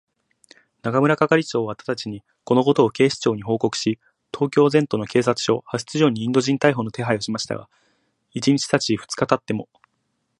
[0.81, 3.99] 中村係長はただちに、このことを警視庁に報告し、
[4.33, 7.69] 東京全都の警察署、派出所にインド人逮捕の手配をしましたが、
[8.33, 9.69] 一日たち二日たっても、